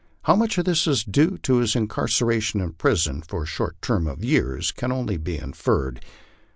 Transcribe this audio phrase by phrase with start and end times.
[0.23, 3.79] How much of this is due to his incar ceration in prison for a short
[3.83, 6.03] term of years can only be inferred.